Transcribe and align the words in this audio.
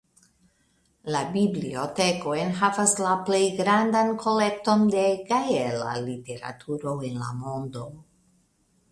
La 1.15 1.19
biblioteko 1.33 2.31
enhavas 2.43 2.93
la 3.05 3.11
plej 3.27 3.41
grandan 3.59 4.09
kolekton 4.23 4.85
de 4.95 5.03
gaela 5.27 5.93
literaturo 6.07 6.95
en 7.11 7.21
la 7.25 7.29
mondo. 7.43 7.85